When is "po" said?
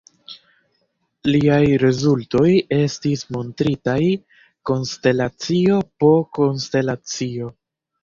6.03-6.15